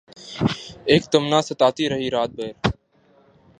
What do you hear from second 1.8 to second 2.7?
رہی رات بھر